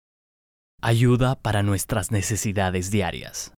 Ayuda 0.81 1.35
para 1.35 1.63
nuestras 1.63 2.11
necesidades 2.11 2.91
diarias. 2.91 3.53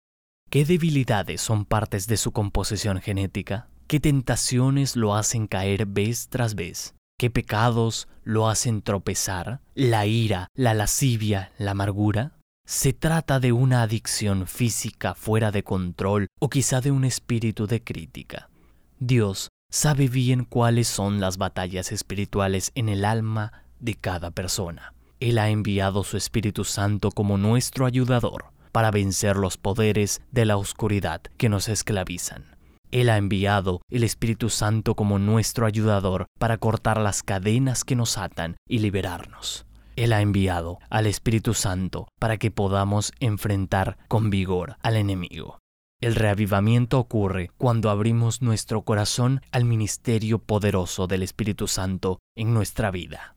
¿Qué 0.50 0.66
debilidades 0.66 1.42
son 1.42 1.66
partes 1.66 2.08
de 2.08 2.18
su 2.18 2.32
composición 2.32 3.00
genética? 3.02 3.68
¿Qué 3.86 4.00
tentaciones 4.00 4.96
lo 4.96 5.14
hacen 5.14 5.46
caer 5.46 5.86
vez 5.86 6.28
tras 6.30 6.56
vez? 6.56 6.96
¿Qué 7.20 7.30
pecados 7.30 8.08
lo 8.24 8.50
hacen 8.50 8.82
tropezar? 8.82 9.62
¿La 9.76 10.08
ira, 10.08 10.48
la 10.56 10.74
lascivia, 10.74 11.52
la 11.60 11.72
amargura? 11.72 12.40
¿Se 12.66 12.92
trata 12.92 13.40
de 13.40 13.52
una 13.52 13.84
adicción 13.84 14.48
física 14.48 15.14
fuera 15.14 15.52
de 15.52 15.64
control 15.64 16.28
o 16.40 16.50
quizá 16.50 16.82
de 16.82 16.90
un 16.90 17.06
espíritu 17.06 17.68
de 17.68 17.84
crítica? 17.84 18.50
Dios 18.98 19.50
sabe 19.70 20.08
bien 20.08 20.46
cuáles 20.46 20.88
son 20.88 21.20
las 21.20 21.38
batallas 21.38 21.92
espirituales 21.92 22.72
en 22.74 22.90
el 22.90 23.06
alma 23.06 23.66
de 23.80 23.94
cada 23.94 24.32
persona. 24.32 24.95
Él 25.26 25.40
ha 25.40 25.50
enviado 25.50 26.04
su 26.04 26.18
Espíritu 26.18 26.64
Santo 26.66 27.10
como 27.10 27.40
nuestro 27.40 27.88
ayudador 27.88 28.52
para 28.72 28.92
vencer 28.92 29.38
los 29.38 29.58
poderes 29.58 30.22
de 30.30 30.46
la 30.46 30.56
oscuridad 30.56 31.20
que 31.38 31.50
nos 31.50 31.68
esclavizan. 31.68 32.56
Él 32.92 33.10
ha 33.10 33.18
enviado 33.18 33.82
el 33.90 34.04
Espíritu 34.04 34.52
Santo 34.52 34.94
como 34.94 35.18
nuestro 35.18 35.66
ayudador 35.66 36.28
para 36.38 36.60
cortar 36.60 37.00
las 37.02 37.24
cadenas 37.24 37.84
que 37.84 37.96
nos 37.96 38.20
atan 38.20 38.58
y 38.70 38.78
liberarnos. 38.78 39.66
Él 39.96 40.14
ha 40.14 40.22
enviado 40.22 40.78
al 40.92 41.08
Espíritu 41.08 41.56
Santo 41.56 42.08
para 42.20 42.38
que 42.38 42.52
podamos 42.52 43.12
enfrentar 43.20 43.98
con 44.08 44.30
vigor 44.30 44.78
al 44.84 44.96
enemigo. 44.96 45.58
El 46.02 46.14
reavivamiento 46.14 47.00
ocurre 47.00 47.50
cuando 47.58 47.90
abrimos 47.90 48.44
nuestro 48.44 48.84
corazón 48.84 49.42
al 49.52 49.66
ministerio 49.66 50.38
poderoso 50.38 51.08
del 51.08 51.24
Espíritu 51.24 51.68
Santo 51.68 52.20
en 52.36 52.54
nuestra 52.54 52.92
vida. 52.92 53.35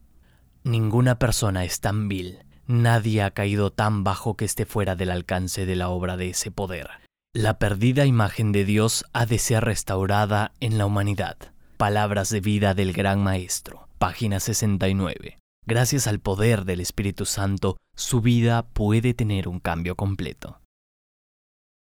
Ninguna 0.69 1.17
persona 1.17 1.65
es 1.65 1.79
tan 1.79 2.07
vil, 2.09 2.45
nadie 2.67 3.23
ha 3.23 3.31
caído 3.31 3.71
tan 3.71 4.03
bajo 4.03 4.37
que 4.37 4.45
esté 4.45 4.67
fuera 4.67 4.95
del 4.95 5.09
alcance 5.09 5.65
de 5.65 5.75
la 5.75 5.89
obra 5.89 6.15
de 6.15 6.29
ese 6.29 6.51
poder. 6.51 6.91
La 7.33 7.57
perdida 7.57 8.05
imagen 8.05 8.51
de 8.51 8.65
Dios 8.65 9.03
ha 9.11 9.25
de 9.25 9.39
ser 9.39 9.63
restaurada 9.63 10.51
en 10.59 10.77
la 10.77 10.85
humanidad. 10.85 11.37
Palabras 11.77 12.29
de 12.29 12.41
vida 12.41 12.75
del 12.75 12.93
Gran 12.93 13.19
Maestro, 13.19 13.87
página 13.97 14.39
69. 14.39 15.39
Gracias 15.65 16.05
al 16.05 16.19
poder 16.19 16.65
del 16.65 16.81
Espíritu 16.81 17.25
Santo, 17.25 17.77
su 17.95 18.21
vida 18.21 18.61
puede 18.61 19.15
tener 19.15 19.47
un 19.47 19.59
cambio 19.59 19.95
completo. 19.95 20.61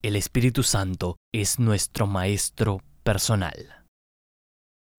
El 0.02 0.16
Espíritu 0.16 0.64
Santo 0.64 1.18
es 1.34 1.60
nuestro 1.60 2.08
Maestro 2.08 2.82
personal. 3.04 3.77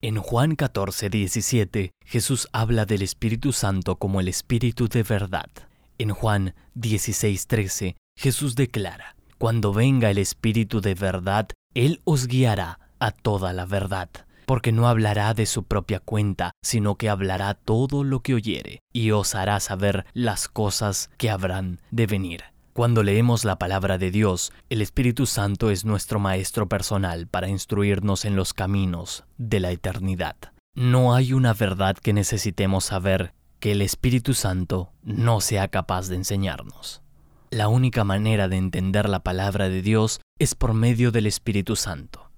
En 0.00 0.18
Juan 0.18 0.54
14, 0.54 1.10
17, 1.10 1.90
Jesús 2.06 2.48
habla 2.52 2.86
del 2.86 3.02
Espíritu 3.02 3.52
Santo 3.52 3.96
como 3.96 4.20
el 4.20 4.28
Espíritu 4.28 4.86
de 4.86 5.02
verdad. 5.02 5.50
En 5.98 6.10
Juan 6.10 6.54
16, 6.74 7.48
13, 7.48 7.96
Jesús 8.16 8.54
declara, 8.54 9.16
Cuando 9.38 9.72
venga 9.72 10.08
el 10.08 10.18
Espíritu 10.18 10.80
de 10.80 10.94
verdad, 10.94 11.48
Él 11.74 12.00
os 12.04 12.28
guiará 12.28 12.78
a 13.00 13.10
toda 13.10 13.52
la 13.52 13.66
verdad, 13.66 14.08
porque 14.46 14.70
no 14.70 14.86
hablará 14.86 15.34
de 15.34 15.46
su 15.46 15.64
propia 15.64 15.98
cuenta, 15.98 16.52
sino 16.62 16.94
que 16.94 17.08
hablará 17.08 17.54
todo 17.54 18.04
lo 18.04 18.20
que 18.20 18.34
oyere, 18.34 18.78
y 18.92 19.10
os 19.10 19.34
hará 19.34 19.58
saber 19.58 20.06
las 20.14 20.46
cosas 20.46 21.10
que 21.18 21.28
habrán 21.28 21.80
de 21.90 22.06
venir. 22.06 22.44
Cuando 22.78 23.02
leemos 23.02 23.44
la 23.44 23.58
palabra 23.58 23.98
de 23.98 24.12
Dios, 24.12 24.52
el 24.70 24.82
Espíritu 24.82 25.26
Santo 25.26 25.72
es 25.72 25.84
nuestro 25.84 26.20
Maestro 26.20 26.68
personal 26.68 27.26
para 27.26 27.48
instruirnos 27.48 28.24
en 28.24 28.36
los 28.36 28.54
caminos 28.54 29.24
de 29.36 29.58
la 29.58 29.72
eternidad. 29.72 30.36
No 30.76 31.12
hay 31.12 31.32
una 31.32 31.54
verdad 31.54 31.96
que 31.96 32.12
necesitemos 32.12 32.84
saber 32.84 33.34
que 33.58 33.72
el 33.72 33.82
Espíritu 33.82 34.32
Santo 34.32 34.92
no 35.02 35.40
sea 35.40 35.66
capaz 35.66 36.06
de 36.06 36.14
enseñarnos. 36.14 37.02
La 37.50 37.66
única 37.66 38.04
manera 38.04 38.46
de 38.46 38.58
entender 38.58 39.08
la 39.08 39.24
palabra 39.24 39.68
de 39.68 39.82
Dios 39.82 40.20
es 40.38 40.54
por 40.54 40.72
medio 40.72 41.10
del 41.10 41.26
Espíritu 41.26 41.74
Santo. 41.74 42.30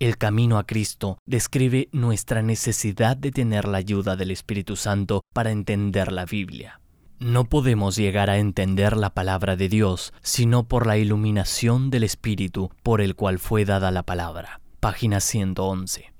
El 0.00 0.18
camino 0.18 0.58
a 0.58 0.66
Cristo 0.66 1.18
describe 1.24 1.88
nuestra 1.92 2.42
necesidad 2.42 3.16
de 3.16 3.30
tener 3.30 3.68
la 3.68 3.78
ayuda 3.78 4.16
del 4.16 4.32
Espíritu 4.32 4.74
Santo 4.74 5.20
para 5.32 5.52
entender 5.52 6.10
la 6.10 6.24
Biblia. 6.24 6.80
No 7.20 7.44
podemos 7.44 7.96
llegar 7.96 8.28
a 8.28 8.38
entender 8.38 8.96
la 8.96 9.10
palabra 9.10 9.56
de 9.56 9.68
Dios 9.68 10.12
sino 10.22 10.64
por 10.64 10.86
la 10.86 10.98
iluminación 10.98 11.90
del 11.90 12.02
Espíritu 12.02 12.70
por 12.82 13.00
el 13.00 13.14
cual 13.14 13.38
fue 13.38 13.64
dada 13.64 13.90
la 13.90 14.02
palabra. 14.02 14.60
Página 14.80 15.20
111. 15.20 16.12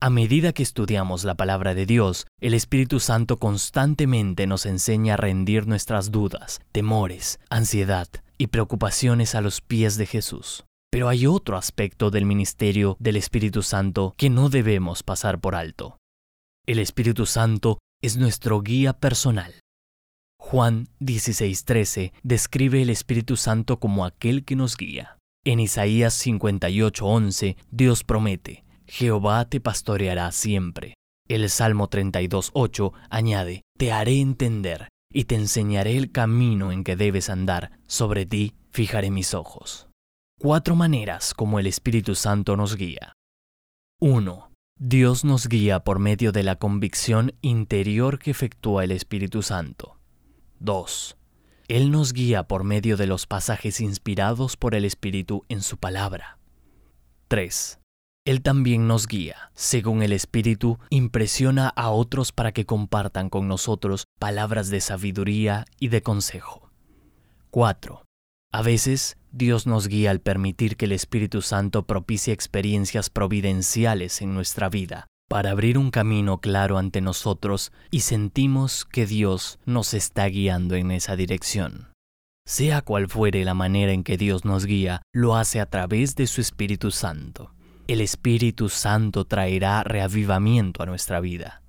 A 0.00 0.08
medida 0.08 0.52
que 0.54 0.62
estudiamos 0.62 1.24
la 1.24 1.34
palabra 1.34 1.74
de 1.74 1.84
Dios, 1.84 2.26
el 2.40 2.54
Espíritu 2.54 3.00
Santo 3.00 3.38
constantemente 3.38 4.46
nos 4.46 4.64
enseña 4.64 5.14
a 5.14 5.16
rendir 5.18 5.66
nuestras 5.66 6.10
dudas, 6.10 6.60
temores, 6.72 7.38
ansiedad 7.50 8.08
y 8.38 8.46
preocupaciones 8.46 9.34
a 9.34 9.42
los 9.42 9.60
pies 9.60 9.98
de 9.98 10.06
Jesús. 10.06 10.64
Pero 10.90 11.10
hay 11.10 11.26
otro 11.26 11.58
aspecto 11.58 12.10
del 12.10 12.24
ministerio 12.24 12.96
del 12.98 13.16
Espíritu 13.16 13.62
Santo 13.62 14.14
que 14.16 14.30
no 14.30 14.48
debemos 14.48 15.02
pasar 15.02 15.38
por 15.38 15.54
alto. 15.54 15.98
El 16.66 16.78
Espíritu 16.78 17.26
Santo 17.26 17.78
es 18.02 18.16
nuestro 18.16 18.62
guía 18.62 18.94
personal 18.94 19.54
Juan 20.50 20.88
16:13 20.98 22.12
describe 22.24 22.82
el 22.82 22.90
Espíritu 22.90 23.36
Santo 23.36 23.78
como 23.78 24.04
aquel 24.04 24.44
que 24.44 24.56
nos 24.56 24.76
guía. 24.76 25.16
En 25.44 25.60
Isaías 25.60 26.12
58:11 26.26 27.56
Dios 27.70 28.02
promete, 28.02 28.64
Jehová 28.84 29.44
te 29.44 29.60
pastoreará 29.60 30.32
siempre. 30.32 30.94
El 31.28 31.48
Salmo 31.50 31.88
32:8 31.88 32.92
añade, 33.10 33.62
te 33.78 33.92
haré 33.92 34.20
entender 34.20 34.88
y 35.12 35.26
te 35.26 35.36
enseñaré 35.36 35.96
el 35.96 36.10
camino 36.10 36.72
en 36.72 36.82
que 36.82 36.96
debes 36.96 37.30
andar, 37.30 37.78
sobre 37.86 38.26
ti 38.26 38.54
fijaré 38.72 39.12
mis 39.12 39.34
ojos. 39.34 39.86
Cuatro 40.40 40.74
maneras 40.74 41.32
como 41.32 41.60
el 41.60 41.68
Espíritu 41.68 42.16
Santo 42.16 42.56
nos 42.56 42.74
guía. 42.74 43.12
1. 44.00 44.50
Dios 44.80 45.24
nos 45.24 45.46
guía 45.46 45.84
por 45.84 46.00
medio 46.00 46.32
de 46.32 46.42
la 46.42 46.56
convicción 46.56 47.34
interior 47.40 48.18
que 48.18 48.32
efectúa 48.32 48.82
el 48.82 48.90
Espíritu 48.90 49.42
Santo. 49.42 49.99
2. 50.60 51.16
Él 51.68 51.90
nos 51.90 52.12
guía 52.12 52.44
por 52.44 52.64
medio 52.64 52.96
de 52.96 53.06
los 53.06 53.26
pasajes 53.26 53.80
inspirados 53.80 54.56
por 54.56 54.74
el 54.74 54.84
Espíritu 54.84 55.44
en 55.48 55.62
su 55.62 55.78
palabra. 55.78 56.38
3. 57.28 57.78
Él 58.26 58.42
también 58.42 58.86
nos 58.86 59.06
guía, 59.06 59.50
según 59.54 60.02
el 60.02 60.12
Espíritu, 60.12 60.78
impresiona 60.90 61.68
a 61.68 61.90
otros 61.90 62.32
para 62.32 62.52
que 62.52 62.66
compartan 62.66 63.30
con 63.30 63.48
nosotros 63.48 64.04
palabras 64.18 64.68
de 64.68 64.80
sabiduría 64.80 65.64
y 65.78 65.88
de 65.88 66.02
consejo. 66.02 66.70
4. 67.50 68.04
A 68.52 68.62
veces, 68.62 69.16
Dios 69.32 69.66
nos 69.66 69.88
guía 69.88 70.10
al 70.10 70.20
permitir 70.20 70.76
que 70.76 70.84
el 70.84 70.92
Espíritu 70.92 71.40
Santo 71.40 71.86
propicie 71.86 72.34
experiencias 72.34 73.08
providenciales 73.08 74.20
en 74.20 74.34
nuestra 74.34 74.68
vida, 74.68 75.06
para 75.30 75.52
abrir 75.52 75.78
un 75.78 75.92
camino 75.92 76.38
claro 76.38 76.76
ante 76.76 77.00
nosotros 77.00 77.70
y 77.92 78.00
sentimos 78.00 78.84
que 78.84 79.06
Dios 79.06 79.60
nos 79.64 79.94
está 79.94 80.26
guiando 80.26 80.74
en 80.74 80.90
esa 80.90 81.14
dirección. 81.14 81.90
Sea 82.44 82.82
cual 82.82 83.06
fuere 83.06 83.44
la 83.44 83.54
manera 83.54 83.92
en 83.92 84.02
que 84.02 84.16
Dios 84.16 84.44
nos 84.44 84.66
guía, 84.66 85.02
lo 85.12 85.36
hace 85.36 85.60
a 85.60 85.66
través 85.66 86.16
de 86.16 86.26
su 86.26 86.40
Espíritu 86.40 86.90
Santo. 86.90 87.52
El 87.86 88.00
Espíritu 88.00 88.68
Santo 88.68 89.24
traerá 89.24 89.84
reavivamiento 89.84 90.82
a 90.82 90.86
nuestra 90.86 91.20
vida. 91.20 91.62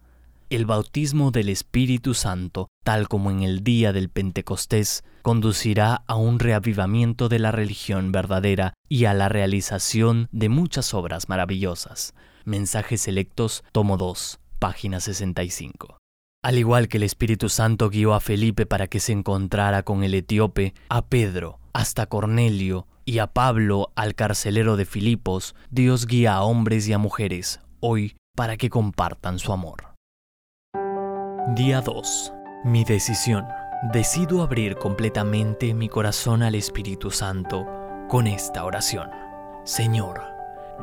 El 0.49 0.65
bautismo 0.65 1.29
del 1.29 1.49
Espíritu 1.49 2.15
Santo, 2.15 2.67
tal 2.83 3.07
como 3.07 3.29
en 3.29 3.43
el 3.43 3.63
día 3.63 3.93
del 3.93 4.09
Pentecostés, 4.09 5.03
conducirá 5.21 6.03
a 6.07 6.15
un 6.15 6.39
reavivamiento 6.39 7.29
de 7.29 7.37
la 7.37 7.51
religión 7.51 8.11
verdadera 8.11 8.73
y 8.89 9.05
a 9.05 9.13
la 9.13 9.29
realización 9.29 10.29
de 10.31 10.49
muchas 10.49 10.95
obras 10.95 11.29
maravillosas, 11.29 12.15
Mensajes 12.45 13.01
Selectos, 13.01 13.63
tomo 13.71 13.97
2, 13.97 14.39
página 14.59 14.99
65. 14.99 15.97
Al 16.43 16.57
igual 16.57 16.87
que 16.87 16.97
el 16.97 17.03
Espíritu 17.03 17.49
Santo 17.49 17.89
guió 17.89 18.13
a 18.13 18.19
Felipe 18.19 18.65
para 18.65 18.87
que 18.87 18.99
se 18.99 19.11
encontrara 19.11 19.83
con 19.83 20.03
el 20.03 20.15
etíope, 20.15 20.73
a 20.89 21.05
Pedro, 21.05 21.59
hasta 21.73 22.07
Cornelio, 22.07 22.87
y 23.05 23.19
a 23.19 23.27
Pablo, 23.27 23.91
al 23.95 24.15
carcelero 24.15 24.77
de 24.77 24.85
Filipos, 24.85 25.55
Dios 25.69 26.07
guía 26.07 26.35
a 26.35 26.43
hombres 26.43 26.87
y 26.87 26.93
a 26.93 26.97
mujeres, 26.97 27.59
hoy, 27.79 28.15
para 28.35 28.57
que 28.57 28.69
compartan 28.69 29.39
su 29.39 29.51
amor. 29.53 29.93
Día 31.55 31.81
2. 31.81 32.33
Mi 32.65 32.83
decisión. 32.83 33.45
Decido 33.91 34.43
abrir 34.43 34.75
completamente 34.75 35.73
mi 35.73 35.89
corazón 35.89 36.43
al 36.43 36.53
Espíritu 36.53 37.09
Santo 37.09 37.65
con 38.07 38.27
esta 38.27 38.63
oración. 38.63 39.09
Señor, 39.63 40.21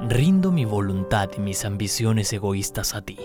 Rindo 0.01 0.53
mi 0.53 0.65
voluntad 0.65 1.29
y 1.37 1.41
mis 1.41 1.65
ambiciones 1.65 2.33
egoístas 2.33 2.95
a 2.95 3.03
ti. 3.03 3.19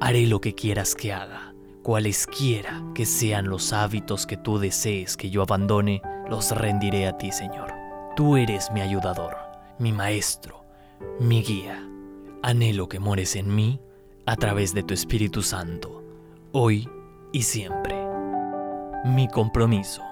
Haré 0.00 0.26
lo 0.26 0.40
que 0.40 0.54
quieras 0.54 0.94
que 0.94 1.12
haga. 1.12 1.54
Cualesquiera 1.82 2.82
que 2.94 3.04
sean 3.04 3.48
los 3.48 3.74
hábitos 3.74 4.26
que 4.26 4.38
tú 4.38 4.58
desees 4.58 5.18
que 5.18 5.28
yo 5.28 5.42
abandone, 5.42 6.00
los 6.30 6.52
rendiré 6.52 7.06
a 7.06 7.18
ti, 7.18 7.32
Señor. 7.32 7.70
Tú 8.16 8.38
eres 8.38 8.70
mi 8.72 8.80
ayudador, 8.80 9.36
mi 9.78 9.92
maestro, 9.92 10.64
mi 11.20 11.42
guía. 11.42 11.86
Anhelo 12.42 12.88
que 12.88 12.98
mores 12.98 13.36
en 13.36 13.54
mí 13.54 13.78
a 14.24 14.36
través 14.36 14.72
de 14.72 14.82
tu 14.82 14.94
Espíritu 14.94 15.42
Santo, 15.42 16.02
hoy 16.52 16.88
y 17.30 17.42
siempre. 17.42 17.94
Mi 19.04 19.28
compromiso. 19.28 20.02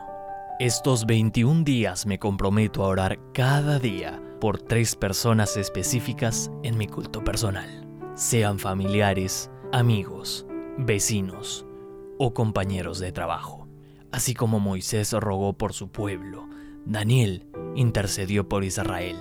Estos 0.61 1.07
21 1.07 1.65
días 1.65 2.05
me 2.05 2.19
comprometo 2.19 2.85
a 2.85 2.89
orar 2.89 3.19
cada 3.33 3.79
día 3.79 4.21
por 4.41 4.61
tres 4.61 4.97
personas 4.97 5.57
específicas 5.57 6.51
en 6.63 6.77
mi 6.77 6.87
culto 6.87 7.25
personal, 7.25 7.87
sean 8.15 8.59
familiares, 8.59 9.51
amigos, 9.73 10.47
vecinos 10.79 11.67
o 12.19 12.35
compañeros 12.35 12.99
de 12.99 13.13
trabajo. 13.13 13.69
Así 14.13 14.35
como 14.35 14.61
Moisés 14.61 15.13
rogó 15.13 15.55
por 15.55 15.73
su 15.73 15.89
pueblo, 15.89 16.49
Daniel 16.85 17.47
intercedió 17.75 18.49
por 18.49 18.65
Israel, 18.65 19.17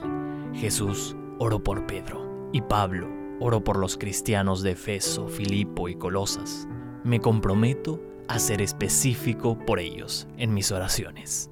Jesús 0.53 1.15
oró 1.39 1.63
por 1.63 1.85
Pedro 1.87 2.49
y 2.51 2.61
Pablo 2.61 3.09
oró 3.39 3.63
por 3.63 3.77
los 3.77 3.97
cristianos 3.97 4.61
de 4.61 4.71
Efeso, 4.71 5.27
Filipo 5.27 5.89
y 5.89 5.95
Colosas. 5.95 6.67
Me 7.03 7.19
comprometo 7.19 7.99
a 8.27 8.39
ser 8.39 8.61
específico 8.61 9.57
por 9.65 9.79
ellos 9.79 10.27
en 10.37 10.53
mis 10.53 10.71
oraciones. 10.71 11.49